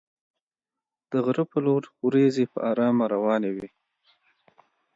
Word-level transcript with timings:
د 1.11 1.13
غره 1.25 1.43
په 1.51 1.57
لور 1.65 1.83
ورېځې 2.05 2.43
په 2.51 2.57
ارامه 2.71 3.05
روانې 3.13 3.51
وې. 3.55 3.67